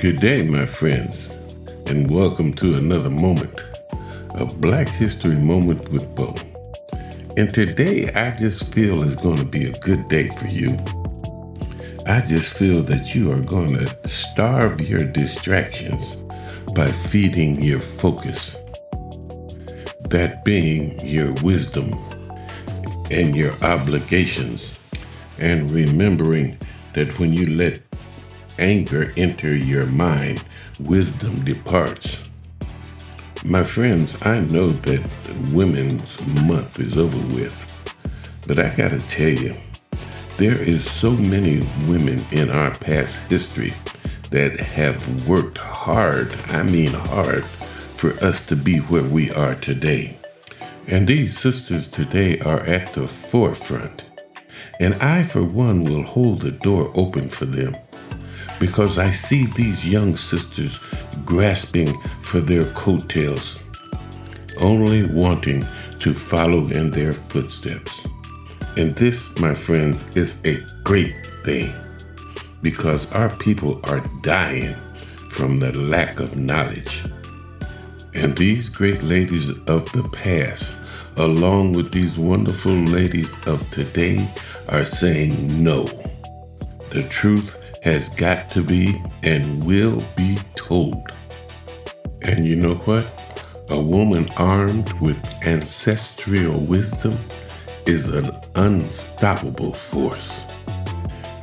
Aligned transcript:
Good 0.00 0.20
day, 0.20 0.44
my 0.44 0.64
friends, 0.64 1.26
and 1.86 2.08
welcome 2.08 2.52
to 2.54 2.76
another 2.76 3.10
moment, 3.10 3.60
a 4.36 4.44
Black 4.44 4.86
History 4.86 5.34
Moment 5.34 5.88
with 5.88 6.14
Bo. 6.14 6.36
And 7.36 7.52
today, 7.52 8.08
I 8.12 8.30
just 8.36 8.72
feel 8.72 9.02
is 9.02 9.16
going 9.16 9.38
to 9.38 9.44
be 9.44 9.64
a 9.64 9.76
good 9.80 10.08
day 10.08 10.28
for 10.28 10.46
you. 10.46 10.78
I 12.06 12.20
just 12.20 12.52
feel 12.52 12.84
that 12.84 13.12
you 13.16 13.32
are 13.32 13.40
going 13.40 13.72
to 13.74 14.08
starve 14.08 14.80
your 14.80 15.02
distractions 15.02 16.14
by 16.76 16.92
feeding 16.92 17.60
your 17.60 17.80
focus. 17.80 18.52
That 20.10 20.42
being 20.44 21.04
your 21.04 21.32
wisdom 21.42 21.94
and 23.10 23.34
your 23.34 23.52
obligations, 23.64 24.78
and 25.40 25.68
remembering 25.72 26.56
that 26.94 27.18
when 27.18 27.32
you 27.32 27.46
let 27.46 27.87
anger 28.58 29.12
enter 29.16 29.54
your 29.54 29.86
mind, 29.86 30.44
wisdom 30.80 31.44
departs. 31.44 32.22
My 33.44 33.62
friends, 33.62 34.16
I 34.22 34.40
know 34.40 34.68
that 34.68 35.08
Women's 35.52 36.20
Month 36.42 36.80
is 36.80 36.96
over 36.96 37.18
with, 37.34 37.54
but 38.46 38.58
I 38.58 38.74
gotta 38.74 39.00
tell 39.08 39.28
you, 39.28 39.54
there 40.38 40.60
is 40.60 40.88
so 40.88 41.12
many 41.12 41.66
women 41.86 42.24
in 42.32 42.50
our 42.50 42.72
past 42.74 43.18
history 43.28 43.74
that 44.30 44.58
have 44.60 45.28
worked 45.28 45.58
hard, 45.58 46.34
I 46.48 46.62
mean 46.62 46.92
hard, 46.92 47.44
for 47.44 48.12
us 48.24 48.44
to 48.46 48.56
be 48.56 48.78
where 48.78 49.04
we 49.04 49.30
are 49.32 49.54
today. 49.54 50.18
And 50.86 51.06
these 51.06 51.38
sisters 51.38 51.88
today 51.88 52.38
are 52.40 52.60
at 52.60 52.94
the 52.94 53.06
forefront. 53.06 54.04
And 54.80 54.94
I, 54.94 55.22
for 55.22 55.42
one, 55.42 55.84
will 55.84 56.02
hold 56.02 56.42
the 56.42 56.50
door 56.50 56.92
open 56.94 57.28
for 57.28 57.44
them 57.44 57.74
because 58.58 58.98
I 58.98 59.10
see 59.10 59.46
these 59.46 59.86
young 59.86 60.16
sisters 60.16 60.78
grasping 61.24 61.98
for 62.22 62.40
their 62.40 62.64
coattails, 62.72 63.58
only 64.58 65.04
wanting 65.12 65.66
to 66.00 66.14
follow 66.14 66.68
in 66.68 66.90
their 66.90 67.12
footsteps. 67.12 68.06
And 68.76 68.94
this, 68.94 69.38
my 69.38 69.54
friends, 69.54 70.16
is 70.16 70.40
a 70.44 70.58
great 70.84 71.14
thing 71.44 71.72
because 72.62 73.10
our 73.12 73.34
people 73.36 73.80
are 73.84 74.02
dying 74.22 74.74
from 75.30 75.58
the 75.58 75.72
lack 75.72 76.20
of 76.20 76.36
knowledge. 76.36 77.04
And 78.14 78.36
these 78.36 78.68
great 78.68 79.02
ladies 79.02 79.50
of 79.50 79.90
the 79.92 80.08
past, 80.12 80.76
along 81.16 81.72
with 81.72 81.92
these 81.92 82.18
wonderful 82.18 82.72
ladies 82.72 83.34
of 83.46 83.68
today, 83.70 84.28
are 84.68 84.84
saying 84.84 85.62
no. 85.62 85.84
The 86.90 87.06
truth 87.10 87.58
has 87.88 88.10
got 88.10 88.50
to 88.50 88.62
be 88.62 89.02
and 89.22 89.64
will 89.64 90.02
be 90.14 90.36
told. 90.54 91.10
And 92.20 92.46
you 92.46 92.54
know 92.54 92.74
what? 92.74 93.06
A 93.70 93.80
woman 93.80 94.28
armed 94.36 94.92
with 95.00 95.18
ancestral 95.46 96.60
wisdom 96.66 97.16
is 97.86 98.10
an 98.10 98.30
unstoppable 98.56 99.72
force. 99.72 100.44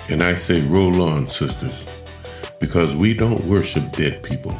And 0.07 0.21
I 0.21 0.35
say, 0.35 0.61
roll 0.61 1.01
on, 1.01 1.27
sisters, 1.27 1.83
because 2.59 2.95
we 2.95 3.15
don't 3.15 3.43
worship 3.45 3.91
dead 3.93 4.21
people. 4.21 4.55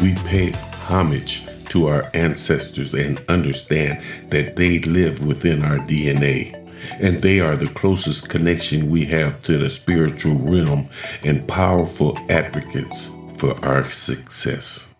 We 0.00 0.14
pay 0.14 0.52
homage 0.86 1.48
to 1.70 1.86
our 1.86 2.10
ancestors 2.14 2.94
and 2.94 3.22
understand 3.28 4.02
that 4.28 4.56
they 4.56 4.78
live 4.80 5.26
within 5.26 5.62
our 5.62 5.78
DNA 5.78 6.54
and 7.00 7.22
they 7.22 7.40
are 7.40 7.56
the 7.56 7.68
closest 7.68 8.28
connection 8.28 8.90
we 8.90 9.04
have 9.04 9.42
to 9.42 9.58
the 9.58 9.70
spiritual 9.70 10.36
realm 10.36 10.88
and 11.24 11.46
powerful 11.48 12.18
advocates 12.28 13.10
for 13.36 13.54
our 13.64 13.88
success. 13.90 14.92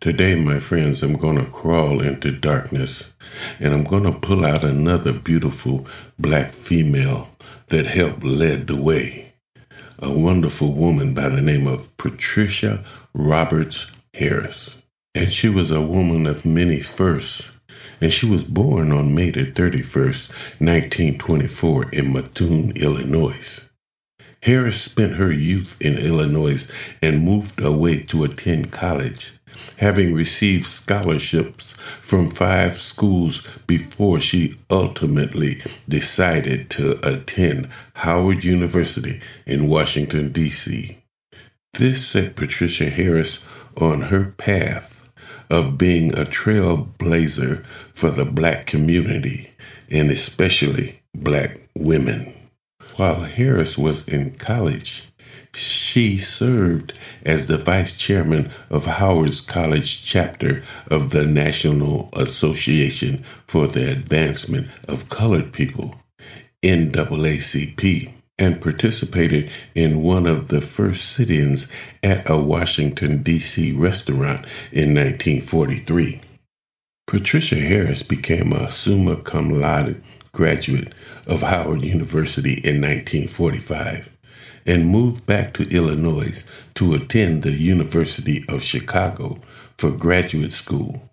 Today, 0.00 0.34
my 0.34 0.58
friends, 0.58 1.02
I'm 1.02 1.16
going 1.16 1.38
to 1.38 1.50
crawl 1.50 2.00
into 2.00 2.32
darkness 2.32 3.12
and 3.60 3.72
I'm 3.72 3.84
going 3.84 4.02
to 4.02 4.12
pull 4.12 4.44
out 4.44 4.64
another 4.64 5.12
beautiful 5.12 5.86
black 6.18 6.50
female 6.50 7.30
that 7.68 7.86
helped 7.86 8.24
lead 8.24 8.66
the 8.66 8.76
way. 8.76 9.31
A 10.02 10.10
wonderful 10.10 10.72
woman 10.72 11.14
by 11.14 11.28
the 11.28 11.40
name 11.40 11.66
of 11.66 11.96
Patricia 11.96 12.84
Roberts 13.14 13.92
Harris. 14.12 14.82
And 15.14 15.32
she 15.32 15.48
was 15.48 15.70
a 15.70 15.80
woman 15.80 16.26
of 16.26 16.44
many 16.44 16.80
firsts 16.80 17.52
and 18.02 18.12
she 18.12 18.26
was 18.26 18.42
born 18.42 18.90
on 18.90 19.14
May 19.14 19.30
the 19.30 19.46
31st, 19.46 20.28
1924, 20.58 21.90
in 21.90 22.12
Mattoon, 22.12 22.72
Illinois. 22.72 23.60
Harris 24.42 24.82
spent 24.82 25.14
her 25.14 25.30
youth 25.30 25.76
in 25.80 25.96
Illinois 25.96 26.68
and 27.00 27.22
moved 27.22 27.62
away 27.62 28.02
to 28.02 28.24
attend 28.24 28.72
college, 28.72 29.38
having 29.76 30.14
received 30.14 30.66
scholarships 30.66 31.72
from 32.00 32.28
five 32.28 32.78
schools 32.78 33.46
before 33.66 34.20
she 34.20 34.58
ultimately 34.70 35.62
decided 35.88 36.70
to 36.70 36.98
attend 37.06 37.68
Howard 37.94 38.44
University 38.44 39.20
in 39.46 39.68
Washington, 39.68 40.32
D.C. 40.32 40.98
This 41.74 42.06
set 42.06 42.36
Patricia 42.36 42.90
Harris 42.90 43.44
on 43.76 44.02
her 44.02 44.34
path 44.36 45.02
of 45.50 45.78
being 45.78 46.12
a 46.12 46.24
trailblazer 46.24 47.64
for 47.92 48.10
the 48.10 48.24
black 48.24 48.66
community 48.66 49.52
and 49.90 50.10
especially 50.10 51.00
black 51.14 51.60
women. 51.74 52.34
While 52.96 53.20
Harris 53.20 53.78
was 53.78 54.06
in 54.06 54.32
college, 54.32 55.04
she 55.54 56.18
served 56.18 56.98
as 57.24 57.46
the 57.46 57.58
vice 57.58 57.96
chairman 57.96 58.50
of 58.70 58.86
Howard's 58.86 59.40
College 59.40 60.04
chapter 60.04 60.62
of 60.88 61.10
the 61.10 61.26
National 61.26 62.08
Association 62.14 63.24
for 63.46 63.66
the 63.66 63.90
Advancement 63.90 64.68
of 64.88 65.08
Colored 65.08 65.52
People, 65.52 65.96
NAACP 66.62 68.12
and 68.38 68.60
participated 68.60 69.50
in 69.74 70.02
one 70.02 70.26
of 70.26 70.48
the 70.48 70.60
first 70.60 71.04
sit 71.04 71.30
ins 71.30 71.68
at 72.02 72.28
a 72.28 72.36
Washington, 72.36 73.22
D.C. 73.22 73.72
restaurant 73.72 74.46
in 74.72 74.94
1943. 74.94 76.20
Patricia 77.06 77.56
Harris 77.56 78.02
became 78.02 78.52
a 78.52 78.70
summa 78.70 79.16
cum 79.16 79.60
laude 79.60 80.02
graduate 80.32 80.94
of 81.26 81.42
Howard 81.42 81.82
University 81.82 82.54
in 82.54 82.80
1945 82.80 84.10
and 84.66 84.88
moved 84.88 85.26
back 85.26 85.52
to 85.54 85.68
Illinois 85.68 86.44
to 86.74 86.94
attend 86.94 87.42
the 87.42 87.52
University 87.52 88.44
of 88.48 88.62
Chicago 88.62 89.38
for 89.78 89.90
graduate 89.90 90.52
school. 90.52 91.10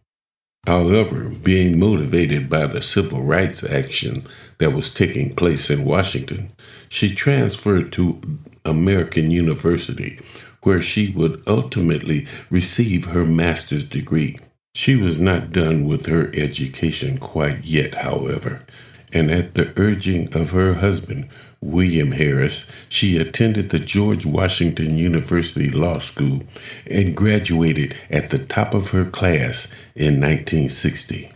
However, 0.67 1.29
being 1.29 1.79
motivated 1.79 2.49
by 2.49 2.67
the 2.67 2.81
civil 2.81 3.23
rights 3.23 3.63
action 3.63 4.25
that 4.59 4.73
was 4.73 4.91
taking 4.91 5.33
place 5.33 5.69
in 5.69 5.85
Washington, 5.85 6.51
she 6.89 7.09
transferred 7.09 7.91
to 7.93 8.21
American 8.65 9.31
University, 9.31 10.19
where 10.63 10.81
she 10.81 11.11
would 11.11 11.41
ultimately 11.47 12.27
receive 12.49 13.05
her 13.05 13.25
master's 13.25 13.85
degree. 13.85 14.37
She 14.75 14.95
was 14.95 15.17
not 15.17 15.51
done 15.51 15.85
with 15.85 16.05
her 16.05 16.29
education 16.35 17.17
quite 17.17 17.63
yet, 17.63 17.95
however, 17.95 18.65
and 19.11 19.31
at 19.31 19.55
the 19.55 19.73
urging 19.77 20.31
of 20.35 20.51
her 20.51 20.75
husband, 20.75 21.29
William 21.61 22.13
Harris, 22.13 22.67
she 22.87 23.17
attended 23.17 23.69
the 23.69 23.79
George 23.79 24.25
Washington 24.25 24.97
University 24.97 25.69
Law 25.69 25.99
School 25.99 26.43
and 26.87 27.15
graduated 27.15 27.95
at 28.09 28.29
the 28.29 28.39
top 28.39 28.73
of 28.73 28.91
her 28.91 29.05
class 29.05 29.67
in 29.95 30.21
1960. 30.21 31.31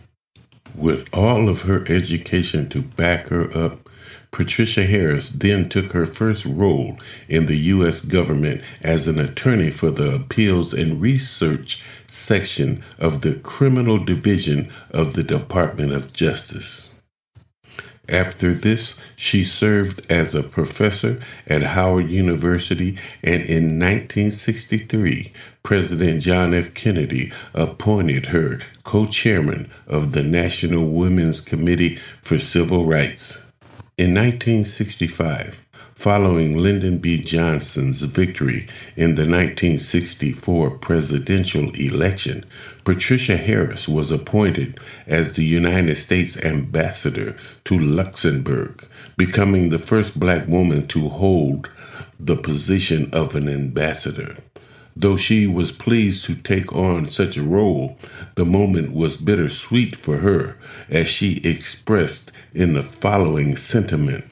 With 0.74 1.08
all 1.12 1.48
of 1.48 1.62
her 1.62 1.84
education 1.88 2.68
to 2.70 2.82
back 2.82 3.28
her 3.28 3.54
up, 3.56 3.88
Patricia 4.34 4.84
Harris 4.84 5.28
then 5.28 5.68
took 5.68 5.92
her 5.92 6.06
first 6.06 6.44
role 6.44 6.98
in 7.28 7.46
the 7.46 7.56
U.S. 7.56 8.00
government 8.00 8.62
as 8.82 9.06
an 9.06 9.20
attorney 9.20 9.70
for 9.70 9.92
the 9.92 10.12
Appeals 10.12 10.74
and 10.74 11.00
Research 11.00 11.80
section 12.08 12.82
of 12.98 13.20
the 13.20 13.34
Criminal 13.34 14.02
Division 14.02 14.72
of 14.90 15.12
the 15.12 15.22
Department 15.22 15.92
of 15.92 16.12
Justice. 16.12 16.90
After 18.08 18.52
this, 18.52 18.98
she 19.16 19.42
served 19.42 20.02
as 20.10 20.34
a 20.34 20.42
professor 20.42 21.20
at 21.46 21.62
Howard 21.62 22.10
University, 22.10 22.98
and 23.22 23.42
in 23.42 23.78
1963, 23.78 25.32
President 25.62 26.20
John 26.20 26.52
F. 26.52 26.74
Kennedy 26.74 27.32
appointed 27.54 28.26
her 28.26 28.60
co 28.82 29.06
chairman 29.06 29.70
of 29.86 30.12
the 30.12 30.22
National 30.22 30.86
Women's 30.90 31.40
Committee 31.40 31.98
for 32.20 32.38
Civil 32.38 32.84
Rights. 32.84 33.38
In 33.96 34.12
1965, 34.12 35.63
Following 36.04 36.58
Lyndon 36.58 36.98
B. 36.98 37.16
Johnson's 37.16 38.02
victory 38.02 38.68
in 38.94 39.14
the 39.14 39.22
1964 39.22 40.72
presidential 40.72 41.70
election, 41.70 42.44
Patricia 42.84 43.38
Harris 43.38 43.88
was 43.88 44.10
appointed 44.10 44.78
as 45.06 45.32
the 45.32 45.44
United 45.46 45.94
States 45.94 46.36
ambassador 46.36 47.38
to 47.64 47.78
Luxembourg, 47.78 48.86
becoming 49.16 49.70
the 49.70 49.78
first 49.78 50.20
black 50.20 50.46
woman 50.46 50.86
to 50.88 51.08
hold 51.08 51.70
the 52.20 52.36
position 52.36 53.08
of 53.14 53.34
an 53.34 53.48
ambassador. 53.48 54.36
Though 54.94 55.16
she 55.16 55.46
was 55.46 55.72
pleased 55.72 56.26
to 56.26 56.34
take 56.34 56.70
on 56.74 57.08
such 57.08 57.38
a 57.38 57.42
role, 57.42 57.96
the 58.34 58.44
moment 58.44 58.92
was 58.92 59.16
bittersweet 59.16 59.96
for 59.96 60.18
her 60.18 60.58
as 60.90 61.08
she 61.08 61.38
expressed 61.38 62.30
in 62.52 62.74
the 62.74 62.82
following 62.82 63.56
sentiment 63.56 64.26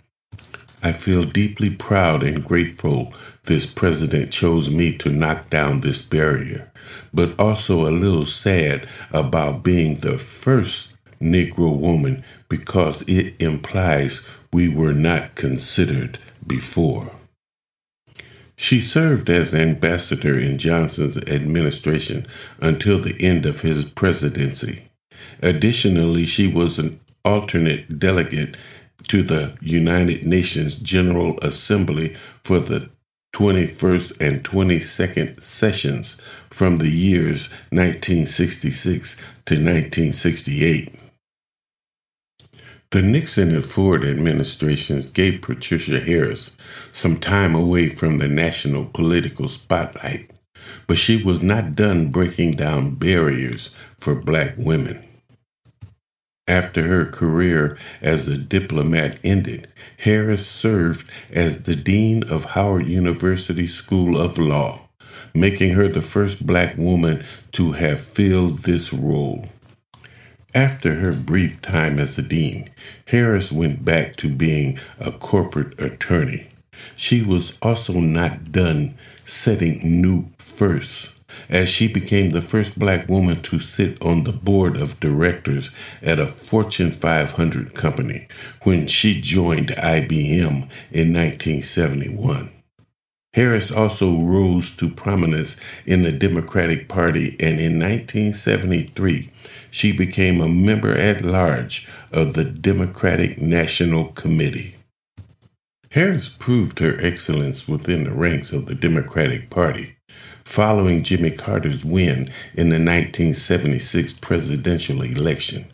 I 0.82 0.90
feel 0.92 1.24
deeply 1.24 1.70
proud 1.70 2.24
and 2.24 2.44
grateful 2.44 3.14
this 3.44 3.66
president 3.66 4.32
chose 4.32 4.70
me 4.70 4.96
to 4.98 5.10
knock 5.10 5.48
down 5.48 5.80
this 5.80 6.02
barrier, 6.02 6.72
but 7.14 7.38
also 7.38 7.86
a 7.86 7.90
little 7.90 8.26
sad 8.26 8.88
about 9.12 9.62
being 9.62 9.96
the 9.96 10.18
first 10.18 10.94
Negro 11.20 11.78
woman 11.78 12.24
because 12.48 13.02
it 13.02 13.40
implies 13.40 14.26
we 14.52 14.68
were 14.68 14.92
not 14.92 15.36
considered 15.36 16.18
before. 16.46 17.12
She 18.56 18.80
served 18.80 19.30
as 19.30 19.54
ambassador 19.54 20.38
in 20.38 20.58
Johnson's 20.58 21.16
administration 21.16 22.26
until 22.60 23.00
the 23.00 23.20
end 23.20 23.46
of 23.46 23.62
his 23.62 23.84
presidency. 23.84 24.84
Additionally, 25.40 26.26
she 26.26 26.46
was 26.46 26.78
an 26.78 27.00
alternate 27.24 27.98
delegate 27.98 28.56
to 29.08 29.22
the 29.22 29.56
United 29.60 30.26
Nations 30.26 30.76
General 30.76 31.38
Assembly 31.40 32.16
for 32.44 32.60
the 32.60 32.90
21st 33.34 34.20
and 34.20 34.44
22nd 34.44 35.42
sessions 35.42 36.20
from 36.50 36.76
the 36.76 36.90
years 36.90 37.50
1966 37.70 39.16
to 39.46 39.54
1968. 39.54 40.94
The 42.90 43.00
Nixon 43.00 43.54
and 43.54 43.64
Ford 43.64 44.04
administrations 44.04 45.10
gave 45.10 45.40
Patricia 45.40 45.98
Harris 45.98 46.54
some 46.92 47.18
time 47.18 47.54
away 47.54 47.88
from 47.88 48.18
the 48.18 48.28
national 48.28 48.84
political 48.84 49.48
spotlight, 49.48 50.30
but 50.86 50.98
she 50.98 51.22
was 51.22 51.42
not 51.42 51.74
done 51.74 52.08
breaking 52.08 52.52
down 52.52 52.96
barriers 52.96 53.74
for 53.98 54.14
black 54.14 54.52
women. 54.58 55.02
After 56.48 56.88
her 56.88 57.06
career 57.06 57.78
as 58.00 58.26
a 58.26 58.36
diplomat 58.36 59.18
ended, 59.22 59.68
Harris 59.98 60.44
served 60.44 61.08
as 61.30 61.62
the 61.62 61.76
Dean 61.76 62.24
of 62.24 62.46
Howard 62.56 62.88
University 62.88 63.68
School 63.68 64.20
of 64.20 64.38
Law, 64.38 64.88
making 65.32 65.74
her 65.74 65.86
the 65.86 66.02
first 66.02 66.44
black 66.44 66.76
woman 66.76 67.24
to 67.52 67.72
have 67.72 68.00
filled 68.00 68.64
this 68.64 68.92
role. 68.92 69.50
After 70.52 70.96
her 70.96 71.12
brief 71.12 71.62
time 71.62 72.00
as 72.00 72.18
a 72.18 72.22
dean, 72.22 72.68
Harris 73.06 73.52
went 73.52 73.84
back 73.84 74.16
to 74.16 74.28
being 74.28 74.80
a 74.98 75.12
corporate 75.12 75.80
attorney. 75.80 76.48
She 76.96 77.22
was 77.22 77.56
also 77.62 77.94
not 77.94 78.50
done 78.50 78.96
setting 79.24 80.02
new 80.02 80.26
firsts, 80.38 81.10
as 81.52 81.68
she 81.68 81.86
became 81.86 82.30
the 82.30 82.40
first 82.40 82.78
black 82.78 83.06
woman 83.08 83.40
to 83.42 83.58
sit 83.58 84.00
on 84.00 84.24
the 84.24 84.32
board 84.32 84.74
of 84.74 84.98
directors 84.98 85.70
at 86.00 86.18
a 86.18 86.26
Fortune 86.26 86.90
500 86.90 87.74
company 87.74 88.26
when 88.62 88.86
she 88.86 89.20
joined 89.20 89.68
IBM 89.68 90.68
in 90.90 91.12
1971. 91.12 92.50
Harris 93.34 93.70
also 93.70 94.18
rose 94.20 94.72
to 94.72 94.90
prominence 94.90 95.56
in 95.86 96.02
the 96.02 96.12
Democratic 96.12 96.88
Party, 96.88 97.36
and 97.40 97.60
in 97.60 97.78
1973, 97.78 99.30
she 99.70 99.92
became 99.92 100.40
a 100.40 100.48
member 100.48 100.94
at 100.94 101.24
large 101.24 101.88
of 102.10 102.34
the 102.34 102.44
Democratic 102.44 103.40
National 103.40 104.06
Committee. 104.08 104.74
Harris 105.90 106.30
proved 106.30 106.78
her 106.78 106.98
excellence 107.00 107.68
within 107.68 108.04
the 108.04 108.10
ranks 108.10 108.52
of 108.52 108.64
the 108.66 108.74
Democratic 108.74 109.50
Party 109.50 109.96
following 110.52 111.02
Jimmy 111.02 111.30
Carter's 111.30 111.82
win 111.82 112.28
in 112.52 112.68
the 112.68 112.76
1976 112.76 114.12
presidential 114.12 115.00
election. 115.00 115.64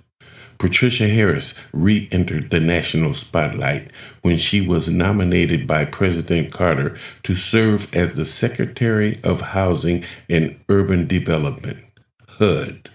Patricia 0.56 1.08
Harris 1.08 1.52
re 1.72 2.08
entered 2.12 2.50
the 2.50 2.60
national 2.60 3.14
spotlight 3.14 3.90
when 4.22 4.36
she 4.36 4.60
was 4.60 4.88
nominated 4.88 5.66
by 5.66 5.84
President 5.84 6.52
Carter 6.52 6.96
to 7.24 7.34
serve 7.34 7.92
as 7.92 8.12
the 8.12 8.24
Secretary 8.24 9.18
of 9.24 9.40
Housing 9.40 10.04
and 10.30 10.56
Urban 10.68 11.08
Development, 11.08 11.84
HUD. 12.28 12.90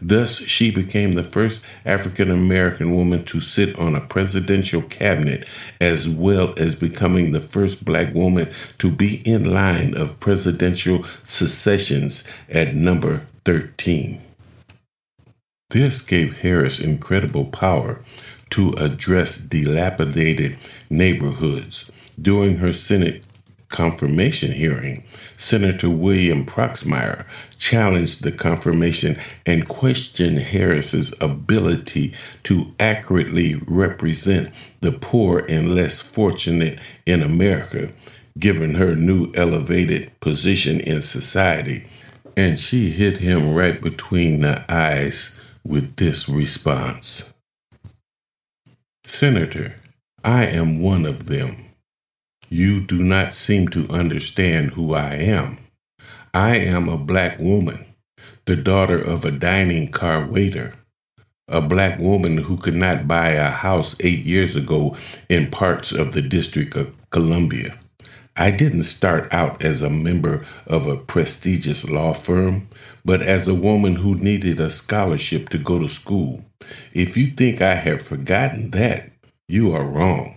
Thus, 0.00 0.38
she 0.40 0.70
became 0.70 1.12
the 1.12 1.24
first 1.24 1.60
African 1.84 2.30
American 2.30 2.94
woman 2.94 3.24
to 3.26 3.40
sit 3.40 3.78
on 3.78 3.94
a 3.94 4.00
presidential 4.00 4.82
cabinet, 4.82 5.46
as 5.80 6.08
well 6.08 6.54
as 6.56 6.74
becoming 6.74 7.32
the 7.32 7.40
first 7.40 7.84
black 7.84 8.14
woman 8.14 8.50
to 8.78 8.90
be 8.90 9.26
in 9.26 9.52
line 9.52 9.96
of 9.96 10.20
presidential 10.20 11.04
successions 11.22 12.24
at 12.48 12.74
number 12.74 13.26
13. 13.44 14.20
This 15.70 16.00
gave 16.00 16.38
Harris 16.40 16.80
incredible 16.80 17.44
power 17.44 18.00
to 18.50 18.72
address 18.72 19.36
dilapidated 19.38 20.58
neighborhoods. 20.90 21.90
During 22.20 22.56
her 22.56 22.72
Senate 22.72 23.24
confirmation 23.70 24.52
hearing, 24.52 25.04
Senator 25.36 25.88
William 25.88 26.44
Proxmire 26.44 27.24
challenged 27.58 28.22
the 28.22 28.32
confirmation 28.32 29.18
and 29.46 29.68
questioned 29.68 30.38
Harris's 30.38 31.14
ability 31.20 32.12
to 32.42 32.74
accurately 32.78 33.54
represent 33.66 34.52
the 34.80 34.92
poor 34.92 35.38
and 35.48 35.74
less 35.74 36.02
fortunate 36.02 36.78
in 37.06 37.22
America, 37.22 37.92
given 38.38 38.74
her 38.74 38.94
new 38.94 39.32
elevated 39.34 40.12
position 40.20 40.80
in 40.80 41.00
society. 41.00 41.88
And 42.36 42.58
she 42.58 42.90
hit 42.90 43.18
him 43.18 43.54
right 43.54 43.80
between 43.80 44.40
the 44.40 44.64
eyes 44.70 45.34
with 45.64 45.96
this 45.96 46.28
response 46.28 47.30
Senator, 49.04 49.74
I 50.22 50.46
am 50.46 50.80
one 50.80 51.06
of 51.06 51.26
them. 51.26 51.69
You 52.52 52.80
do 52.80 52.98
not 52.98 53.32
seem 53.32 53.68
to 53.68 53.88
understand 53.90 54.72
who 54.72 54.92
I 54.92 55.14
am. 55.14 55.58
I 56.34 56.56
am 56.56 56.88
a 56.88 56.98
black 56.98 57.38
woman, 57.38 57.86
the 58.44 58.56
daughter 58.56 59.00
of 59.00 59.24
a 59.24 59.30
dining 59.30 59.92
car 59.92 60.26
waiter, 60.26 60.74
a 61.46 61.60
black 61.60 62.00
woman 62.00 62.38
who 62.38 62.56
could 62.56 62.74
not 62.74 63.06
buy 63.06 63.30
a 63.30 63.50
house 63.50 63.94
eight 64.00 64.24
years 64.24 64.56
ago 64.56 64.96
in 65.28 65.52
parts 65.52 65.92
of 65.92 66.12
the 66.12 66.22
District 66.22 66.74
of 66.74 66.92
Columbia. 67.10 67.78
I 68.36 68.50
didn't 68.50 68.82
start 68.82 69.32
out 69.32 69.62
as 69.62 69.80
a 69.80 69.88
member 69.88 70.44
of 70.66 70.88
a 70.88 70.96
prestigious 70.96 71.88
law 71.88 72.14
firm, 72.14 72.68
but 73.04 73.22
as 73.22 73.46
a 73.46 73.54
woman 73.54 73.94
who 73.94 74.16
needed 74.16 74.58
a 74.58 74.70
scholarship 74.70 75.50
to 75.50 75.58
go 75.58 75.78
to 75.78 75.88
school. 75.88 76.44
If 76.94 77.16
you 77.16 77.30
think 77.30 77.62
I 77.62 77.74
have 77.74 78.02
forgotten 78.02 78.72
that, 78.72 79.12
you 79.46 79.72
are 79.72 79.84
wrong. 79.84 80.36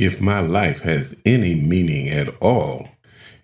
If 0.00 0.18
my 0.18 0.40
life 0.40 0.80
has 0.80 1.14
any 1.26 1.54
meaning 1.54 2.08
at 2.08 2.34
all, 2.40 2.88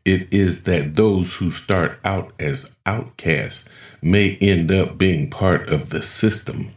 it 0.06 0.32
is 0.32 0.62
that 0.62 0.96
those 0.96 1.34
who 1.34 1.50
start 1.50 2.00
out 2.02 2.32
as 2.40 2.72
outcasts 2.86 3.68
may 4.00 4.38
end 4.40 4.72
up 4.72 4.96
being 4.96 5.28
part 5.28 5.68
of 5.68 5.90
the 5.90 6.00
system. 6.00 6.70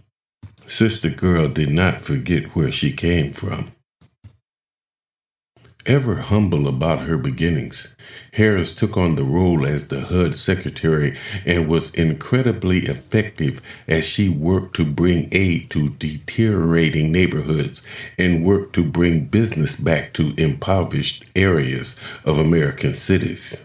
Sister 0.67 1.07
Girl 1.09 1.47
did 1.47 1.69
not 1.69 2.01
forget 2.01 2.57
where 2.57 2.73
she 2.73 2.91
came 2.91 3.31
from. 3.31 3.71
Ever 5.89 6.17
humble 6.17 6.67
about 6.67 7.07
her 7.07 7.17
beginnings, 7.17 7.87
Harris 8.33 8.75
took 8.75 8.95
on 8.95 9.15
the 9.15 9.23
role 9.23 9.65
as 9.65 9.85
the 9.85 10.01
HUD 10.01 10.35
secretary 10.35 11.17
and 11.47 11.67
was 11.67 11.89
incredibly 11.95 12.85
effective 12.85 13.59
as 13.87 14.05
she 14.05 14.29
worked 14.29 14.75
to 14.75 14.85
bring 14.85 15.29
aid 15.31 15.71
to 15.71 15.89
deteriorating 15.89 17.11
neighborhoods 17.11 17.81
and 18.19 18.45
worked 18.45 18.75
to 18.75 18.85
bring 18.85 19.25
business 19.25 19.75
back 19.75 20.13
to 20.13 20.35
impoverished 20.37 21.25
areas 21.35 21.95
of 22.23 22.37
American 22.37 22.93
cities. 22.93 23.59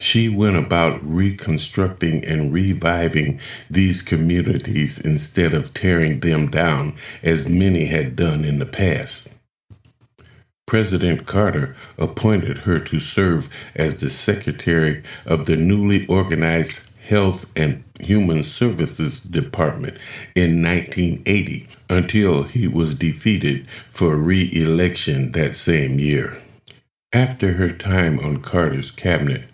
She 0.00 0.30
went 0.30 0.56
about 0.56 1.06
reconstructing 1.06 2.24
and 2.24 2.50
reviving 2.50 3.40
these 3.68 4.00
communities 4.00 4.98
instead 4.98 5.52
of 5.52 5.74
tearing 5.74 6.20
them 6.20 6.50
down 6.50 6.96
as 7.22 7.46
many 7.46 7.84
had 7.84 8.16
done 8.16 8.42
in 8.42 8.58
the 8.58 8.64
past. 8.64 9.34
President 10.68 11.24
Carter 11.24 11.74
appointed 11.96 12.58
her 12.58 12.78
to 12.78 13.00
serve 13.00 13.48
as 13.74 13.96
the 13.96 14.10
secretary 14.10 15.02
of 15.24 15.46
the 15.46 15.56
newly 15.56 16.06
organized 16.08 16.86
Health 17.06 17.46
and 17.56 17.84
Human 18.00 18.42
Services 18.42 19.18
Department 19.18 19.96
in 20.34 20.62
1980 20.62 21.66
until 21.88 22.42
he 22.42 22.68
was 22.68 22.94
defeated 22.94 23.66
for 23.88 24.14
re 24.16 24.50
election 24.52 25.32
that 25.32 25.56
same 25.56 25.98
year. 25.98 26.36
After 27.14 27.54
her 27.54 27.72
time 27.72 28.20
on 28.20 28.42
Carter's 28.42 28.90
cabinet, 28.90 29.44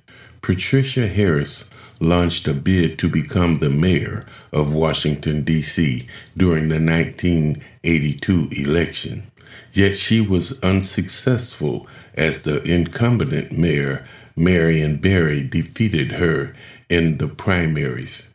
Patricia 0.43 1.07
Harris 1.07 1.65
launched 2.01 2.49
a 2.49 2.55
bid 2.55 2.99
to 2.99 3.09
become 3.09 3.61
the 3.61 3.71
mayor 3.71 4.27
of 4.53 4.75
Washington, 4.75 5.45
D.C. 5.45 6.09
during 6.37 6.71
the 6.71 6.81
1982 6.81 8.49
election. 8.51 9.31
Yet 9.73 9.97
she 9.97 10.21
was 10.21 10.61
unsuccessful 10.61 11.87
as 12.15 12.41
the 12.41 12.63
incumbent 12.63 13.53
mayor, 13.53 14.05
Marion 14.37 14.97
Barry, 14.99 15.43
defeated 15.43 16.13
her 16.13 16.55
in 16.89 17.19
the 17.19 17.29
primaries. 17.29 18.29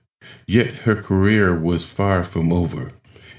Yet 0.47 0.73
her 0.83 0.95
career 0.95 1.53
was 1.53 1.85
far 1.85 2.23
from 2.23 2.51
over. 2.51 2.91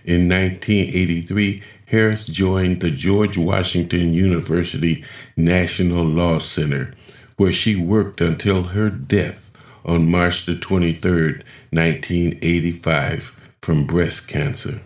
In 0.05 0.29
1983, 0.29 1.63
Harris 1.87 2.27
joined 2.27 2.81
the 2.81 2.91
George 2.91 3.37
Washington 3.37 4.15
University 4.15 5.05
National 5.37 6.05
Law 6.05 6.39
Center, 6.39 6.95
where 7.37 7.53
she 7.53 7.75
worked 7.75 8.21
until 8.21 8.63
her 8.63 8.89
death 8.91 9.51
on 9.85 10.11
March 10.11 10.47
the 10.47 10.55
23rd, 10.55 11.43
1985, 11.73 13.37
from 13.63 13.87
breast 13.87 14.29
cancer. 14.29 14.81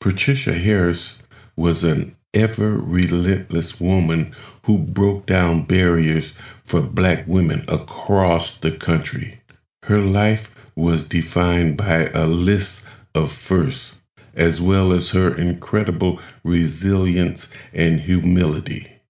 Patricia 0.00 0.54
Harris 0.54 1.18
was 1.56 1.84
an 1.84 2.16
ever 2.32 2.70
relentless 2.76 3.80
woman 3.80 4.34
who 4.64 4.78
broke 4.78 5.26
down 5.26 5.64
barriers 5.64 6.34
for 6.62 6.80
black 6.80 7.24
women 7.26 7.64
across 7.68 8.56
the 8.56 8.72
country. 8.72 9.40
Her 9.84 10.00
life 10.00 10.54
was 10.74 11.04
defined 11.04 11.76
by 11.76 12.06
a 12.06 12.26
list 12.26 12.84
of 13.14 13.30
firsts 13.30 13.94
as 14.36 14.60
well 14.60 14.92
as 14.92 15.10
her 15.10 15.34
incredible 15.34 16.18
resilience 16.42 17.48
and 17.72 18.00
humility. 18.00 19.00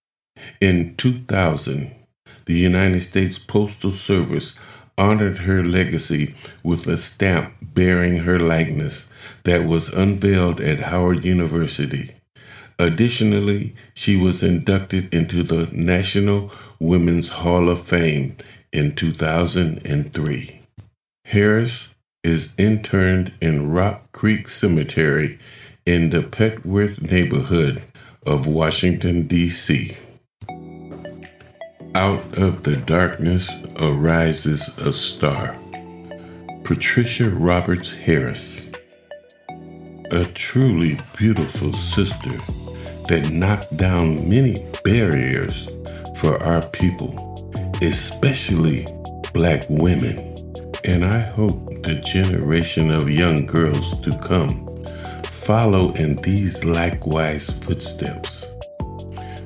In 0.61 0.95
2000, 0.97 1.95
the 2.47 2.55
United 2.55 3.01
States 3.01 3.39
Postal 3.39 3.93
Service 3.93 4.55
honored 4.99 5.39
her 5.39 5.65
legacy 5.65 6.35
with 6.63 6.87
a 6.87 6.97
stamp 6.97 7.55
bearing 7.63 8.19
her 8.19 8.39
likeness 8.39 9.11
that 9.45 9.65
was 9.65 9.89
unveiled 9.89 10.61
at 10.61 10.81
Howard 10.81 11.25
University. 11.25 12.15
Additionally, 12.79 13.75
she 13.95 14.17
was 14.17 14.43
inducted 14.43 15.15
into 15.15 15.43
the 15.43 15.69
National 15.73 16.51
Women's 16.81 17.29
Hall 17.29 17.69
of 17.69 17.87
Fame 17.87 18.37
in 18.73 18.95
2003. 18.95 20.61
Harris 21.27 21.89
is 22.25 22.53
interned 22.59 23.33
in 23.41 23.71
Rock 23.71 24.11
Creek 24.13 24.49
Cemetery 24.49 25.39
in 25.87 26.11
the 26.11 26.23
Petworth 26.23 27.01
neighborhood 27.01 27.83
of 28.27 28.47
Washington, 28.47 29.27
D.C. 29.29 29.97
Out 31.95 32.39
of 32.39 32.65
the 32.65 32.77
darkness 32.85 33.51
arises 33.77 34.69
a 34.79 34.93
star. 34.93 35.57
Patricia 36.65 37.31
Roberts 37.31 37.91
Harris, 37.91 38.69
a 40.11 40.25
truly 40.35 40.99
beautiful 41.17 41.73
sister 41.75 42.33
that 43.09 43.31
knocked 43.31 43.77
down 43.77 44.29
many 44.29 44.67
barriers 44.83 45.69
for 46.17 46.43
our 46.43 46.63
people, 46.69 47.51
especially 47.83 48.87
black 49.33 49.65
women. 49.69 50.35
And 50.85 51.05
I 51.05 51.21
hope 51.21 51.67
the 51.83 51.97
generation 51.97 52.91
of 52.91 53.11
young 53.11 53.47
girls 53.47 54.01
to 54.01 54.17
come 54.19 54.67
follow 55.25 55.93
in 55.95 56.17
these 56.17 56.65
likewise 56.65 57.51
footsteps. 57.51 58.47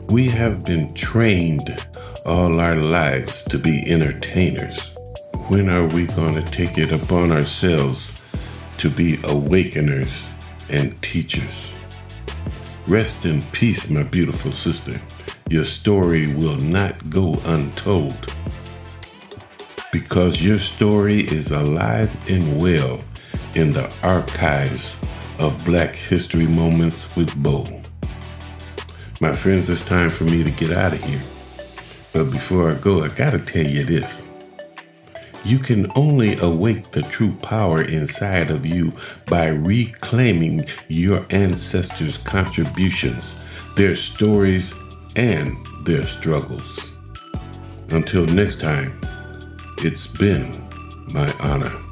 We 0.09 0.29
have 0.29 0.65
been 0.65 0.95
trained 0.95 1.77
all 2.25 2.61
our 2.61 2.77
lives 2.77 3.43
to 3.45 3.59
be 3.59 3.91
entertainers. 3.91 4.95
When 5.49 5.69
are 5.69 5.87
we 5.87 6.07
going 6.07 6.35
to 6.35 6.50
take 6.50 6.79
it 6.79 6.93
upon 6.93 7.33
ourselves 7.33 8.19
to 8.79 8.91
be 8.91 9.19
awakeners 9.25 10.29
and 10.69 11.00
teachers? 11.03 11.77
Rest 12.88 13.26
in 13.26 13.42
peace, 13.52 13.90
my 13.90 14.02
beautiful 14.02 14.50
sister. 14.50 14.99
Your 15.50 15.66
story 15.66 16.33
will 16.33 16.57
not 16.57 17.11
go 17.11 17.35
untold 17.45 18.33
because 19.92 20.42
your 20.42 20.59
story 20.59 21.21
is 21.21 21.50
alive 21.50 22.11
and 22.30 22.59
well 22.59 23.04
in 23.54 23.75
the 23.75 23.92
archives 24.02 24.97
of 25.38 25.62
Black 25.66 25.97
History 25.97 26.47
Moments 26.47 27.14
with 27.14 27.37
Bo. 27.42 27.66
My 29.21 29.37
friends, 29.37 29.68
it's 29.68 29.83
time 29.83 30.09
for 30.09 30.25
me 30.25 30.42
to 30.42 30.50
get 30.52 30.71
out 30.71 30.95
of 30.95 31.04
here. 31.04 31.21
But 32.14 32.30
before 32.30 32.71
I 32.71 32.75
go, 32.75 33.04
I 33.04 33.09
gotta 33.09 33.38
tell 33.38 33.66
you 33.66 33.85
this. 33.85 34.27
You 35.45 35.59
can 35.59 35.90
only 35.95 36.38
awake 36.38 36.90
the 36.90 37.02
true 37.02 37.33
power 37.37 37.83
inside 37.83 38.50
of 38.50 38.66
you 38.66 38.92
by 39.28 39.49
reclaiming 39.49 40.66
your 40.88 41.25
ancestors' 41.30 42.18
contributions, 42.18 43.45
their 43.76 43.95
stories, 43.95 44.75
and 45.16 45.57
their 45.85 46.07
struggles. 46.07 46.92
Until 47.90 48.26
next 48.26 48.61
time, 48.61 49.00
it's 49.78 50.07
been 50.07 50.52
my 51.12 51.33
honor. 51.40 51.88